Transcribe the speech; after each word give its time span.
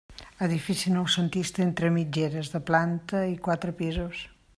Edifici 0.45 0.93
noucentista 0.93 1.61
entre 1.65 1.91
mitgeres, 1.97 2.49
de 2.57 2.63
planta 2.71 3.21
i 3.33 3.37
quatre 3.49 3.75
pisos. 3.83 4.25